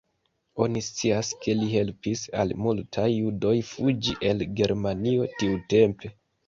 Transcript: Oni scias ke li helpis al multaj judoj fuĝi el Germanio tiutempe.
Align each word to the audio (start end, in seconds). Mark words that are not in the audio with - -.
Oni 0.63 0.81
scias 0.85 1.29
ke 1.43 1.55
li 1.59 1.67
helpis 1.75 2.25
al 2.45 2.55
multaj 2.63 3.07
judoj 3.15 3.55
fuĝi 3.75 4.21
el 4.33 4.47
Germanio 4.63 5.35
tiutempe. 5.41 6.19